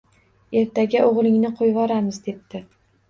[0.61, 2.63] Ertaga o‘g‘lingni qo‘yvoramiz depti.